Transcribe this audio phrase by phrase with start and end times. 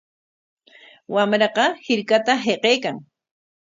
[1.13, 2.99] Wamraqa hirkata hiqaykan.